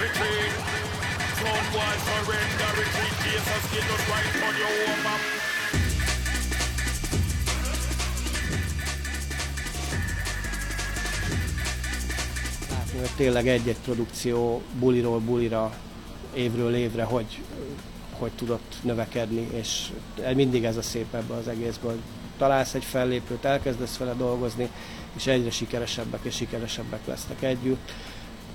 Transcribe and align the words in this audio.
Retreat. 0.00 0.52
Sound 1.40 1.66
boy 1.74 1.94
surrender. 2.06 2.70
Retreat. 2.80 3.14
Jesus, 3.24 3.62
get 3.72 3.86
us 3.94 4.02
right 4.08 4.34
on 4.46 4.54
your 4.60 4.72
over. 4.92 5.40
látni, 12.70 12.98
hogy 12.98 13.16
tényleg 13.16 13.48
egy-egy 13.48 13.78
produkció 13.84 14.62
buliról 14.78 15.18
bulira, 15.18 15.72
évről 16.34 16.74
évre, 16.74 17.02
hogy, 17.02 17.42
hogy 18.18 18.30
tudott 18.30 18.74
növekedni, 18.82 19.48
és 19.52 19.90
mindig 20.34 20.64
ez 20.64 20.76
a 20.76 20.82
szép 20.82 21.14
ebben 21.14 21.38
az 21.38 21.48
egészben, 21.48 22.02
találsz 22.38 22.74
egy 22.74 22.84
fellépőt, 22.84 23.44
elkezdesz 23.44 23.96
vele 23.96 24.14
dolgozni, 24.14 24.70
és 25.16 25.26
egyre 25.26 25.50
sikeresebbek 25.50 26.20
és 26.22 26.34
sikeresebbek 26.34 27.06
lesznek 27.06 27.42
együtt. 27.42 27.92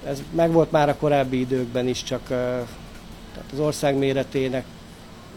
Ez 0.06 0.24
megvolt 0.32 0.72
már 0.72 0.90
a 0.90 0.96
korábbi 0.96 1.40
időkben 1.40 1.88
is, 1.88 2.04
csak 2.04 2.28
tehát 2.28 3.52
az 3.52 3.60
ország 3.60 3.98
méretének 3.98 4.66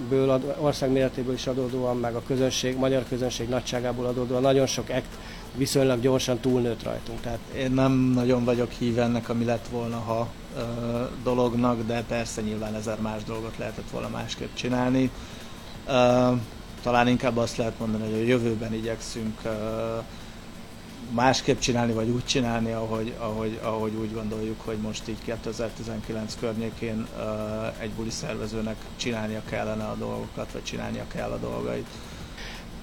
ből, 0.09 0.41
ország 0.59 0.91
méretéből 0.91 1.35
is 1.35 1.47
adódóan, 1.47 1.97
meg 1.97 2.15
a 2.15 2.23
közönség, 2.27 2.77
magyar 2.77 3.05
közönség 3.09 3.49
nagyságából 3.49 4.07
adódóan 4.07 4.43
nagyon 4.43 4.67
sok 4.67 4.89
act 4.89 5.19
viszonylag 5.55 6.01
gyorsan 6.01 6.39
túlnőtt 6.39 6.83
rajtunk. 6.83 7.21
Tehát 7.21 7.39
Én 7.57 7.71
nem 7.71 7.93
nagyon 7.93 8.45
vagyok 8.45 8.71
híve 8.71 9.03
ennek, 9.03 9.29
ami 9.29 9.45
lett 9.45 9.69
volna, 9.71 9.97
ha 9.97 10.29
ö, 10.57 10.61
dolognak, 11.23 11.87
de 11.87 12.05
persze 12.09 12.41
nyilván 12.41 12.75
ezer 12.75 13.01
más 13.01 13.25
dolgot 13.25 13.59
lehetett 13.59 13.91
volna 13.91 14.09
másképp 14.09 14.55
csinálni. 14.55 15.11
Ö, 15.87 16.33
talán 16.83 17.09
inkább 17.09 17.37
azt 17.37 17.57
lehet 17.57 17.79
mondani, 17.79 18.03
hogy 18.11 18.21
a 18.21 18.27
jövőben 18.27 18.75
igyekszünk 18.75 19.39
ö, 19.45 19.49
másképp 21.11 21.59
csinálni, 21.59 21.93
vagy 21.93 22.09
úgy 22.09 22.25
csinálni, 22.25 22.73
ahogy, 22.73 23.15
ahogy, 23.19 23.59
ahogy 23.63 23.93
úgy 24.01 24.13
gondoljuk, 24.13 24.61
hogy 24.65 24.77
most 24.77 25.09
így 25.09 25.19
2019 25.25 26.37
környékén 26.41 27.07
ö, 27.19 27.23
egy 27.79 27.91
buli 27.91 28.11
szervezőnek 28.11 28.77
csinálnia 28.97 29.43
kellene 29.51 29.85
a 29.85 29.95
dolgokat, 29.95 30.53
vagy 30.53 30.63
csinálnia 30.63 31.05
kell 31.15 31.31
a 31.31 31.39
dolgait. 31.39 31.87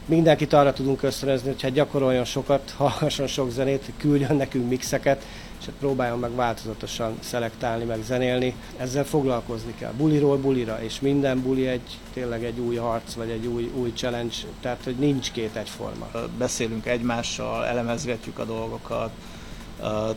mindenkit 0.06 0.54
arra 0.54 0.74
tudunk 0.74 1.04
ösztönözni, 1.04 1.48
hogy 1.48 1.62
hát 1.62 1.72
gyakoroljon 1.72 2.26
sokat, 2.26 2.74
hallgasson 2.78 3.28
sok 3.28 3.50
zenét, 3.50 3.92
küldjön 3.98 4.36
nekünk 4.36 4.70
mixeket, 4.70 5.26
és 5.60 5.66
hát 5.66 5.76
próbáljon 5.80 6.20
meg 6.20 6.36
változatosan 6.36 7.18
szelektálni, 7.20 7.84
meg 7.84 8.04
zenélni. 8.04 8.56
Ezzel 8.78 9.06
foglalkozni 9.06 9.74
kell. 9.80 9.92
Buliról 9.92 10.38
bulira, 10.38 10.84
és 10.84 11.00
minden 11.00 11.42
buli 11.42 11.68
egy 11.68 12.00
tényleg 12.14 12.44
egy 12.44 12.60
új 12.60 12.76
harc, 12.76 13.14
vagy 13.14 13.30
egy 13.30 13.46
új, 13.46 13.72
új 13.76 13.94
challenge, 13.94 14.36
tehát 14.62 14.84
hogy 14.84 14.96
nincs 14.96 15.32
két 15.32 15.56
egyforma. 15.56 16.10
beszélünk 16.38 16.86
egymással, 16.86 17.66
elemezgetjük 17.66 18.40
a 18.40 18.46
dolgokat, 18.46 19.12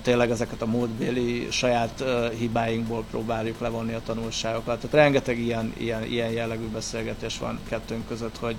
tényleg 0.02 0.30
ezeket 0.30 0.62
a 0.62 0.66
múltbéli 0.66 1.46
saját 1.50 2.04
hibáinkból 2.38 3.04
próbáljuk 3.10 3.60
levonni 3.60 3.92
a 3.92 4.00
tanulságokat. 4.04 4.80
Tehát 4.80 4.96
rengeteg 4.96 5.38
ilyen, 5.38 5.72
ilyen, 5.76 6.04
ilyen 6.04 6.30
jellegű 6.30 6.66
beszélgetés 6.66 7.38
van 7.38 7.58
kettőnk 7.68 8.08
között, 8.08 8.36
hogy, 8.36 8.56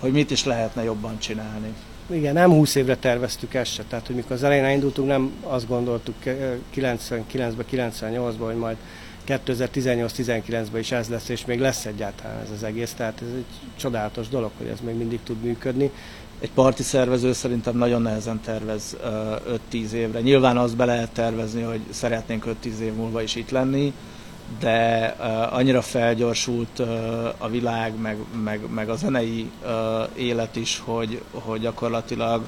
hogy 0.00 0.12
mit 0.12 0.30
is 0.30 0.44
lehetne 0.44 0.84
jobban 0.84 1.18
csinálni. 1.18 1.74
Igen, 2.10 2.34
nem 2.34 2.50
20 2.50 2.74
évre 2.74 2.96
terveztük 2.96 3.54
ezt 3.54 3.72
se, 3.72 3.84
tehát 3.88 4.06
hogy 4.06 4.16
mikor 4.16 4.32
az 4.32 4.42
elején 4.42 4.74
indultunk, 4.74 5.08
nem 5.08 5.32
azt 5.42 5.68
gondoltuk 5.68 6.26
eh, 6.26 6.36
99-ben, 6.74 7.24
98-ban, 7.72 8.34
hogy 8.38 8.56
majd 8.56 8.76
2018-19-ben 9.26 10.80
is 10.80 10.92
ez 10.92 11.08
lesz, 11.08 11.28
és 11.28 11.44
még 11.44 11.60
lesz 11.60 11.84
egyáltalán 11.84 12.40
ez 12.42 12.50
az 12.50 12.62
egész, 12.62 12.92
tehát 12.92 13.20
ez 13.22 13.28
egy 13.36 13.44
csodálatos 13.76 14.28
dolog, 14.28 14.50
hogy 14.58 14.66
ez 14.66 14.78
még 14.80 14.94
mindig 14.94 15.18
tud 15.24 15.42
működni. 15.42 15.90
Egy 16.40 16.50
parti 16.50 16.82
szervező 16.82 17.32
szerintem 17.32 17.76
nagyon 17.76 18.02
nehezen 18.02 18.40
tervez 18.40 18.96
ö, 19.02 19.34
5-10 19.72 19.90
évre. 19.90 20.20
Nyilván 20.20 20.56
azt 20.56 20.76
be 20.76 20.84
lehet 20.84 21.10
tervezni, 21.10 21.62
hogy 21.62 21.80
szeretnénk 21.90 22.44
5-10 22.64 22.78
év 22.78 22.92
múlva 22.92 23.22
is 23.22 23.34
itt 23.34 23.50
lenni, 23.50 23.92
de 24.58 25.16
ö, 25.20 25.24
annyira 25.50 25.82
felgyorsult 25.82 26.78
ö, 26.78 27.28
a 27.38 27.48
világ, 27.48 28.00
meg, 28.00 28.16
meg, 28.44 28.60
meg 28.70 28.88
a 28.88 28.94
zenei 28.94 29.50
ö, 29.64 30.02
élet 30.14 30.56
is, 30.56 30.82
hogy, 30.84 31.22
hogy 31.30 31.60
gyakorlatilag 31.60 32.46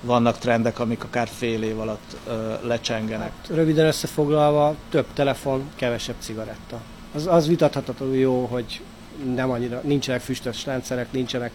vannak 0.00 0.38
trendek, 0.38 0.78
amik 0.78 1.04
akár 1.04 1.28
fél 1.28 1.62
év 1.62 1.80
alatt 1.80 2.16
ö, 2.26 2.52
lecsengenek. 2.62 3.32
Röviden 3.48 3.86
összefoglalva, 3.86 4.74
több 4.90 5.06
telefon, 5.12 5.70
kevesebb 5.74 6.16
cigaretta. 6.18 6.80
Az, 7.14 7.26
az 7.26 7.48
vitathatatlanul 7.48 8.16
jó, 8.16 8.44
hogy 8.44 8.80
nem 9.34 9.50
annyira, 9.50 9.80
nincsenek 9.84 10.20
füstös 10.20 10.66
rendszerek, 10.66 11.12
nincsenek 11.12 11.52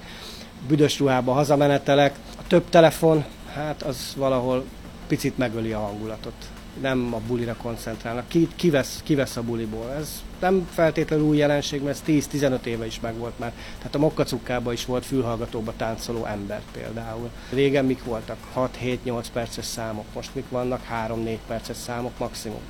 büdös 0.67 0.99
ruhába 0.99 1.33
hazamenetelek. 1.33 2.15
A 2.37 2.41
több 2.47 2.69
telefon, 2.69 3.25
hát 3.53 3.81
az 3.81 4.13
valahol 4.17 4.63
picit 5.07 5.37
megöli 5.37 5.71
a 5.71 5.79
hangulatot. 5.79 6.33
Nem 6.81 7.13
a 7.13 7.19
bulira 7.27 7.55
koncentrálnak. 7.55 8.27
Ki, 8.27 8.47
ki, 8.55 8.69
vesz, 8.69 8.99
ki 9.03 9.15
vesz 9.15 9.35
a 9.35 9.41
buliból? 9.41 9.91
Ez 9.91 10.23
nem 10.39 10.67
feltétlenül 10.71 11.25
új 11.25 11.37
jelenség, 11.37 11.81
mert 11.81 12.09
ez 12.09 12.25
10-15 12.31 12.63
éve 12.63 12.85
is 12.85 12.99
megvolt 12.99 13.39
már. 13.39 13.51
Tehát 13.77 13.95
a 13.95 13.99
mokkacukkában 13.99 14.73
is 14.73 14.85
volt 14.85 15.05
fülhallgatóba 15.05 15.73
táncoló 15.77 16.25
ember 16.25 16.61
például. 16.71 17.29
Régen 17.49 17.85
mik 17.85 18.03
voltak? 18.03 18.37
6-7-8 18.55 19.25
perces 19.33 19.65
számok, 19.65 20.05
most 20.13 20.35
mik 20.35 20.49
vannak? 20.49 20.81
3-4 21.07 21.37
perces 21.47 21.77
számok 21.77 22.17
maximum. 22.17 22.61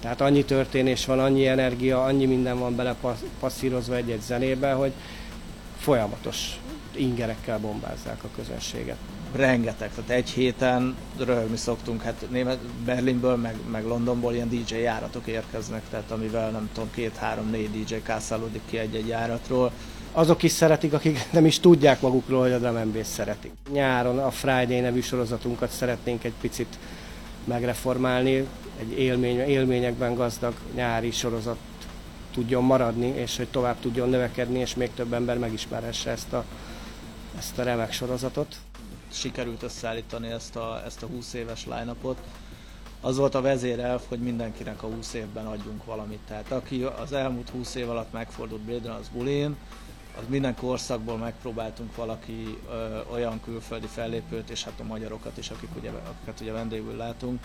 Tehát 0.00 0.20
annyi 0.20 0.44
történés 0.44 1.06
van, 1.06 1.18
annyi 1.18 1.46
energia, 1.46 2.04
annyi 2.04 2.26
minden 2.26 2.58
van 2.58 2.76
bele 2.76 2.96
passzírozva 3.40 3.94
egy-egy 3.94 4.20
zenébe, 4.20 4.72
hogy 4.72 4.92
folyamatos 5.78 6.60
ingerekkel 6.96 7.58
bombázzák 7.58 8.24
a 8.24 8.28
közönséget. 8.36 8.96
rengeteg, 9.32 9.90
tehát 9.94 10.10
egy 10.10 10.30
héten 10.30 10.96
röhögni 11.18 11.56
szoktunk, 11.56 12.02
hát 12.02 12.26
német, 12.30 12.58
Berlinből, 12.84 13.36
meg, 13.36 13.54
meg 13.70 13.84
Londonból 13.84 14.34
ilyen 14.34 14.48
DJ 14.48 14.74
járatok 14.74 15.26
érkeznek, 15.26 15.82
tehát 15.90 16.10
amivel 16.10 16.50
nem 16.50 16.68
tudom, 16.72 16.90
két, 16.94 17.16
három, 17.16 17.50
négy 17.50 17.70
DJ 17.70 17.94
kászálódik 18.02 18.60
ki 18.70 18.78
egy-egy 18.78 19.06
járatról. 19.06 19.72
Azok 20.12 20.42
is 20.42 20.52
szeretik, 20.52 20.92
akik 20.92 21.18
nem 21.32 21.46
is 21.46 21.60
tudják 21.60 22.00
magukról, 22.00 22.40
hogy 22.40 22.52
a 22.52 22.58
drum 22.58 22.92
szeretik. 23.02 23.52
Nyáron 23.72 24.18
a 24.18 24.30
Friday 24.30 24.80
nevű 24.80 25.00
sorozatunkat 25.00 25.70
szeretnénk 25.70 26.24
egy 26.24 26.34
picit 26.40 26.78
megreformálni, 27.44 28.46
egy 28.80 28.98
élmény, 28.98 29.38
élményekben 29.38 30.14
gazdag 30.14 30.54
nyári 30.74 31.10
sorozat 31.10 31.58
tudjon 32.32 32.64
maradni, 32.64 33.06
és 33.06 33.36
hogy 33.36 33.48
tovább 33.48 33.76
tudjon 33.80 34.08
növekedni, 34.08 34.58
és 34.58 34.74
még 34.74 34.90
több 34.94 35.12
ember 35.12 35.38
megismerhesse 35.38 36.10
ezt 36.10 36.32
a, 36.32 36.44
ezt 37.38 37.58
a 37.58 37.62
remek 37.62 37.92
sorozatot. 37.92 38.56
Sikerült 39.12 39.62
összeállítani 39.62 40.28
ezt 40.28 40.56
a, 40.56 40.82
ezt 40.84 41.02
a 41.02 41.06
20 41.06 41.32
éves 41.32 41.64
line 41.64 41.94
Az 43.00 43.16
volt 43.16 43.34
a 43.34 43.40
vezérelv, 43.40 44.02
hogy 44.08 44.18
mindenkinek 44.18 44.82
a 44.82 44.86
20 44.86 45.14
évben 45.14 45.46
adjunk 45.46 45.84
valamit. 45.84 46.20
Tehát 46.26 46.50
aki 46.50 46.82
az 46.82 47.12
elmúlt 47.12 47.48
20 47.48 47.74
év 47.74 47.90
alatt 47.90 48.12
megfordult 48.12 48.60
Blade 48.60 48.92
az 48.92 49.08
bulin, 49.08 49.56
az 50.18 50.24
minden 50.28 50.56
korszakból 50.56 51.16
megpróbáltunk 51.16 51.96
valaki 51.96 52.58
ö, 52.70 53.00
olyan 53.12 53.40
külföldi 53.44 53.86
fellépőt, 53.86 54.50
és 54.50 54.64
hát 54.64 54.80
a 54.80 54.84
magyarokat 54.84 55.38
is, 55.38 55.50
akik 55.50 55.76
ugye, 55.76 55.90
akiket 55.90 56.40
ugye 56.40 56.52
vendégül 56.52 56.96
látunk, 56.96 57.44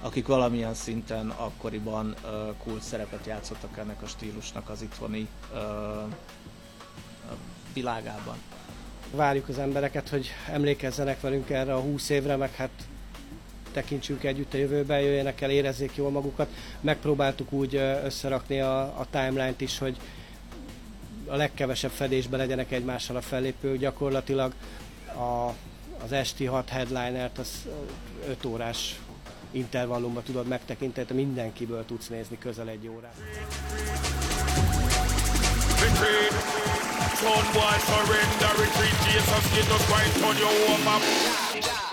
akik 0.00 0.26
valamilyen 0.26 0.74
szinten 0.74 1.28
akkoriban 1.28 2.14
ö, 2.24 2.50
kult 2.64 2.82
szerepet 2.82 3.26
játszottak 3.26 3.78
ennek 3.78 4.02
a 4.02 4.06
stílusnak 4.06 4.68
az 4.68 4.82
itthoni 4.82 5.28
ö, 5.54 5.58
világában. 7.72 8.36
Várjuk 9.10 9.48
az 9.48 9.58
embereket, 9.58 10.08
hogy 10.08 10.30
emlékezzenek 10.52 11.20
velünk 11.20 11.50
erre 11.50 11.74
a 11.74 11.80
20 11.80 12.08
évre, 12.08 12.36
meg 12.36 12.54
hát 12.54 12.70
tekintsünk 13.72 14.24
együtt 14.24 14.54
a 14.54 14.56
jövőbe, 14.56 15.00
jöjjenek 15.00 15.40
el, 15.40 15.50
érezzék 15.50 15.96
jól 15.96 16.10
magukat. 16.10 16.48
Megpróbáltuk 16.80 17.52
úgy 17.52 17.74
összerakni 18.04 18.60
a, 18.60 18.80
a 18.80 19.06
timeline-t 19.10 19.60
is, 19.60 19.78
hogy 19.78 19.96
a 21.26 21.36
legkevesebb 21.36 21.90
fedésben 21.90 22.40
legyenek 22.40 22.72
egymással 22.72 23.16
a 23.16 23.20
fellépők. 23.20 23.78
Gyakorlatilag 23.78 24.52
a, 25.06 25.54
az 26.04 26.12
esti 26.12 26.44
hat 26.44 26.68
headlinert 26.68 27.38
az 27.38 27.68
5 28.28 28.44
órás 28.44 29.00
intervallumban 29.50 30.22
tudod 30.22 30.46
megtekinteni, 30.46 31.06
te 31.06 31.14
mindenkiből 31.14 31.84
tudsz 31.84 32.08
nézni 32.08 32.38
közel 32.38 32.68
egy 32.68 32.88
órát. 32.88 33.14
Sound 37.20 37.52
boy 37.52 37.76
surrender. 37.84 38.62
Retreat. 38.62 38.96
Jesus, 39.04 39.54
get 39.54 39.70
us 39.70 39.90
right 39.90 40.24
on 40.24 40.38
your 40.38 40.48
over. 40.72 41.89